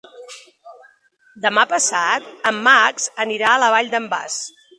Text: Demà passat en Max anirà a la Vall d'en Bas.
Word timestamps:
Demà 1.43 1.65
passat 1.73 2.31
en 2.53 2.63
Max 2.69 3.07
anirà 3.27 3.53
a 3.53 3.61
la 3.67 3.71
Vall 3.77 3.93
d'en 3.95 4.11
Bas. 4.17 4.41